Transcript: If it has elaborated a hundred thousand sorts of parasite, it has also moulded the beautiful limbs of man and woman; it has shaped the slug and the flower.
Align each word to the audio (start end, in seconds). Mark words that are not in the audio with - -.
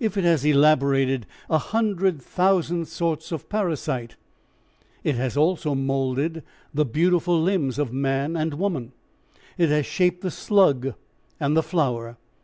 If 0.00 0.16
it 0.16 0.24
has 0.24 0.44
elaborated 0.44 1.26
a 1.48 1.58
hundred 1.58 2.20
thousand 2.20 2.88
sorts 2.88 3.30
of 3.30 3.48
parasite, 3.48 4.16
it 5.04 5.14
has 5.14 5.36
also 5.36 5.76
moulded 5.76 6.42
the 6.74 6.84
beautiful 6.84 7.40
limbs 7.40 7.78
of 7.78 7.92
man 7.92 8.34
and 8.34 8.54
woman; 8.54 8.90
it 9.56 9.68
has 9.68 9.86
shaped 9.86 10.22
the 10.22 10.30
slug 10.32 10.94
and 11.38 11.56
the 11.56 11.62
flower. 11.62 12.16